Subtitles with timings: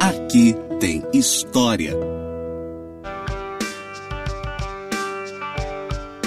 [0.00, 1.94] Aqui tem história.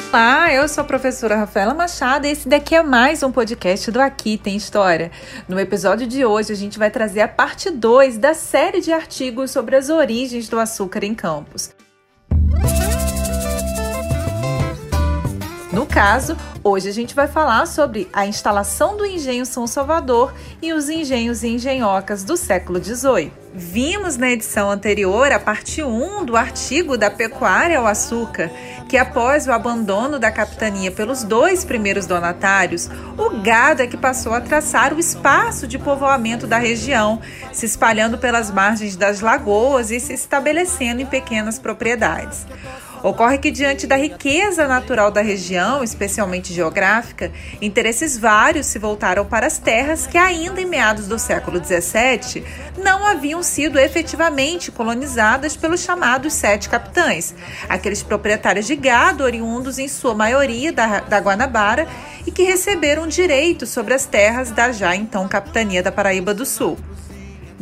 [0.09, 3.99] Olá, eu sou a professora Rafaela Machado e esse daqui é mais um podcast do
[3.99, 5.11] Aqui Tem História.
[5.45, 9.51] No episódio de hoje, a gente vai trazer a parte 2 da série de artigos
[9.51, 11.74] sobre as origens do açúcar em Campos.
[15.75, 20.71] No caso, hoje a gente vai falar sobre a instalação do engenho São Salvador e
[20.71, 23.29] os engenhos e engenhocas do século XVIII.
[23.53, 28.49] Vimos na edição anterior a parte 1 do artigo da pecuária ao açúcar,
[28.87, 34.33] que após o abandono da capitania pelos dois primeiros donatários, o gado é que passou
[34.33, 37.19] a traçar o espaço de povoamento da região,
[37.51, 42.45] se espalhando pelas margens das lagoas e se estabelecendo em pequenas propriedades.
[43.05, 49.45] Ocorre que, diante da riqueza natural da região, especialmente geográfica, interesses vários se voltaram para
[49.45, 52.43] as terras que, ainda em meados do século XVII,
[52.83, 57.35] não haviam sido efetivamente colonizadas pelos chamados sete capitães,
[57.69, 61.87] aqueles proprietários de gado oriundos, em sua maioria, da, da Guanabara
[62.25, 66.75] e que receberam direitos sobre as terras da já então capitania da Paraíba do Sul.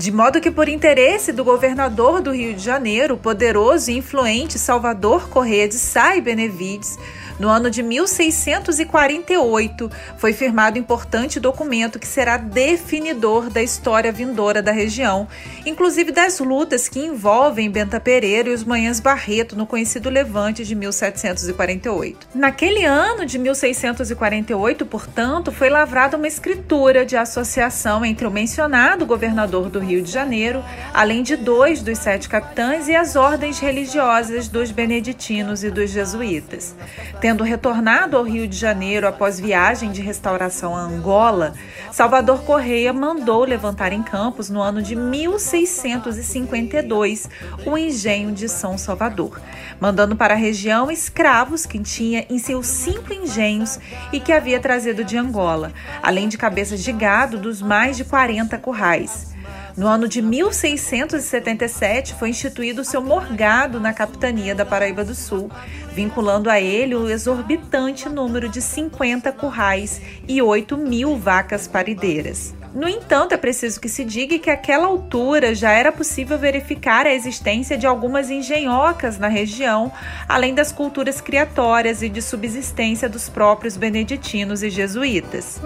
[0.04, 5.30] De modo que, por interesse do governador do Rio de Janeiro, poderoso e influente Salvador
[5.30, 7.00] Corrêa de Sá Benevides,
[7.40, 14.72] no ano de 1648, foi firmado importante documento que será definidor da história vindoura da
[14.72, 15.28] região,
[15.66, 20.76] inclusive das lutas que envolvem Benta Pereira e os Manhãs Barreto no conhecido Levante de
[20.76, 22.28] 1748.
[22.36, 29.70] Naquele ano de 1648, portanto, foi lavrada uma escritura de associação entre o mencionado governador
[29.70, 34.72] do Rio de Janeiro, além de dois dos sete capitães e as ordens religiosas dos
[34.72, 36.76] beneditinos e dos jesuítas.
[37.24, 41.54] Tendo retornado ao Rio de Janeiro após viagem de restauração a Angola,
[41.90, 47.30] Salvador Correia mandou levantar em Campos, no ano de 1652,
[47.66, 49.40] o engenho de São Salvador,
[49.80, 53.80] mandando para a região escravos que tinha em seus cinco engenhos
[54.12, 55.72] e que havia trazido de Angola,
[56.02, 59.32] além de cabeças de gado dos mais de 40 currais.
[59.76, 65.50] No ano de 1677 foi instituído o seu morgado na capitania da Paraíba do Sul,
[65.92, 72.54] vinculando a ele o exorbitante número de 50 currais e 8 mil vacas parideiras.
[72.74, 77.14] No entanto, é preciso que se diga que àquela altura já era possível verificar a
[77.14, 79.92] existência de algumas engenhocas na região,
[80.28, 85.62] além das culturas criatórias e de subsistência dos próprios beneditinos e jesuítas.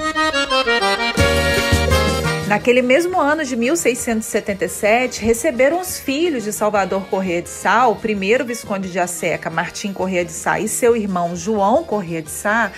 [2.47, 8.45] Naquele mesmo ano de 1677, receberam os filhos de Salvador Corrêa de Sá, o primeiro
[8.45, 12.71] Visconde de Asseca, Martim Corrêa de Sá, e seu irmão João Corrêa de Sá,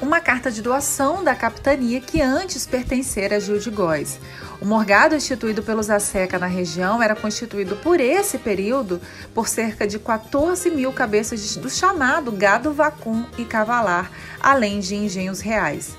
[0.00, 4.20] uma carta de doação da capitania que antes pertencera a Gil de Góis.
[4.60, 9.00] O morgado instituído pelos Asseca na região era constituído por esse período
[9.34, 14.08] por cerca de 14 mil cabeças do chamado gado vacum e cavalar,
[14.40, 15.96] além de engenhos reais.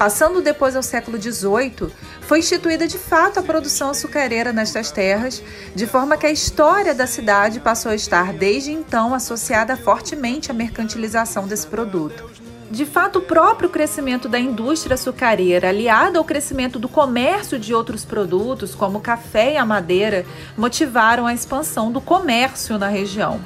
[0.00, 5.42] Passando depois ao século XVIII, foi instituída de fato a produção açucareira nestas terras,
[5.74, 10.54] de forma que a história da cidade passou a estar desde então associada fortemente à
[10.54, 12.24] mercantilização desse produto.
[12.70, 18.04] De fato, o próprio crescimento da indústria açucareira, aliado ao crescimento do comércio de outros
[18.04, 20.24] produtos, como o café e a madeira,
[20.56, 23.40] motivaram a expansão do comércio na região.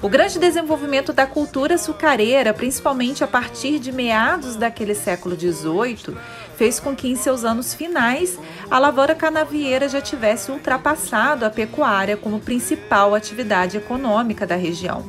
[0.00, 6.16] O grande desenvolvimento da cultura açucareira, principalmente a partir de meados daquele século XVIII,
[6.56, 8.38] fez com que em seus anos finais
[8.70, 15.04] a lavoura canavieira já tivesse ultrapassado a pecuária como principal atividade econômica da região.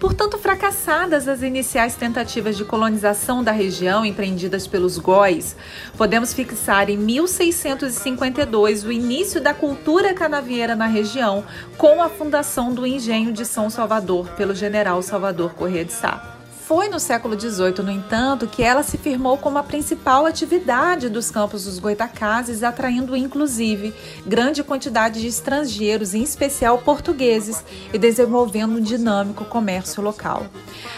[0.00, 5.56] Portanto, fracassadas as iniciais tentativas de colonização da região empreendidas pelos góis,
[5.96, 11.44] podemos fixar em 1652 o início da cultura canavieira na região,
[11.76, 16.37] com a fundação do engenho de São Salvador pelo general Salvador Corrêa de Sá.
[16.68, 21.30] Foi no século XVIII, no entanto, que ela se firmou como a principal atividade dos
[21.30, 23.94] campos dos goitacazes, atraindo inclusive
[24.26, 30.46] grande quantidade de estrangeiros, em especial portugueses, e desenvolvendo um dinâmico comércio local.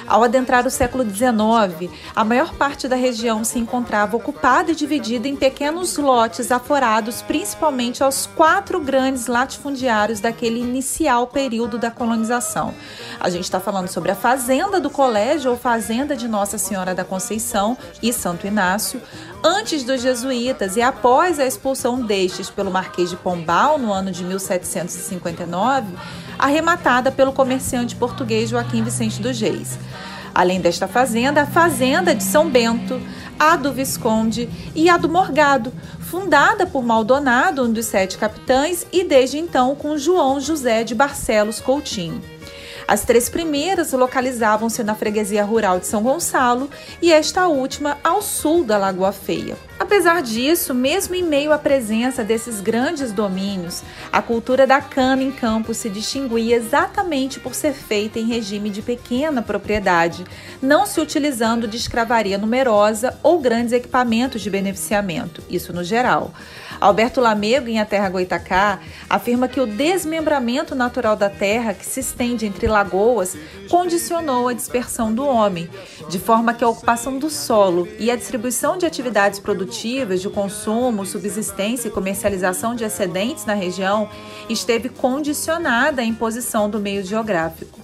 [0.08, 5.28] Ao adentrar o século XIX, a maior parte da região se encontrava ocupada e dividida
[5.28, 12.74] em pequenos lotes aforados principalmente aos quatro grandes latifundiários daquele inicial período da colonização.
[13.20, 17.76] A gente está falando sobre a fazenda do colégio fazenda de Nossa Senhora da Conceição
[18.02, 19.00] e Santo Inácio,
[19.44, 24.24] antes dos jesuítas e após a expulsão destes pelo Marquês de Pombal no ano de
[24.24, 25.94] 1759,
[26.38, 29.78] arrematada pelo comerciante português Joaquim Vicente dos Reis.
[30.34, 33.00] Além desta fazenda, a Fazenda de São Bento,
[33.38, 39.04] a do Visconde e a do Morgado, fundada por Maldonado, um dos sete capitães, e
[39.04, 42.22] desde então com João José de Barcelos Coutinho.
[42.86, 48.64] As três primeiras localizavam-se na freguesia rural de São Gonçalo e esta última ao sul
[48.64, 49.69] da Lagoa Feia.
[49.80, 53.82] Apesar disso, mesmo em meio à presença desses grandes domínios,
[54.12, 58.82] a cultura da cana em campo se distinguia exatamente por ser feita em regime de
[58.82, 60.22] pequena propriedade,
[60.60, 66.30] não se utilizando de escravaria numerosa ou grandes equipamentos de beneficiamento, isso no geral.
[66.78, 72.00] Alberto Lamego, em A Terra Goitacá, afirma que o desmembramento natural da terra, que se
[72.00, 73.36] estende entre lagoas,
[73.68, 75.68] condicionou a dispersão do homem,
[76.08, 81.06] de forma que a ocupação do solo e a distribuição de atividades produtivas, de consumo,
[81.06, 84.08] subsistência e comercialização de excedentes na região
[84.48, 87.78] esteve condicionada à imposição do meio geográfico.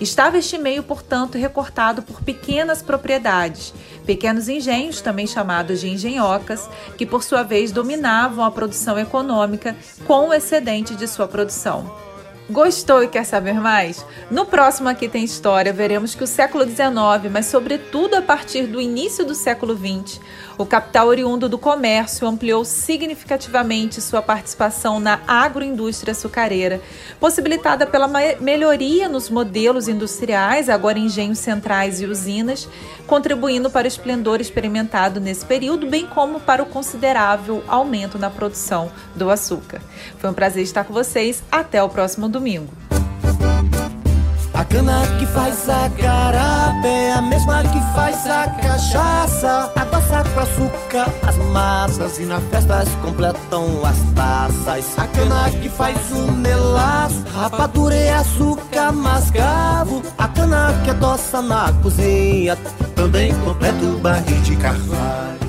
[0.00, 3.72] Estava este meio, portanto, recortado por pequenas propriedades,
[4.04, 6.68] pequenos engenhos, também chamados de engenhocas,
[6.98, 9.74] que por sua vez dominavam a produção econômica
[10.06, 12.13] com o excedente de sua produção.
[12.50, 14.04] Gostou e quer saber mais?
[14.30, 18.78] No próximo Aqui Tem História, veremos que o século XIX, mas sobretudo a partir do
[18.78, 20.20] início do século XX,
[20.58, 26.82] o capital oriundo do comércio ampliou significativamente sua participação na agroindústria açucareira,
[27.18, 28.06] possibilitada pela
[28.38, 32.68] melhoria nos modelos industriais, agora engenhos centrais e usinas,
[33.06, 38.92] contribuindo para o esplendor experimentado nesse período, bem como para o considerável aumento na produção
[39.16, 39.80] do açúcar.
[40.18, 41.42] Foi um prazer estar com vocês.
[41.50, 42.68] Até o próximo domingo.
[44.52, 49.72] A cana que faz a carapé, a mesma que faz a cachaça.
[49.76, 54.98] Adoça com açúcar as massas e na festa se completam as taças.
[54.98, 60.02] A cana que faz o melaço, rapadura e açúcar mascavo.
[60.18, 62.56] A cana que adoça na cozinha,
[62.96, 65.43] também completa o barril de carvalho.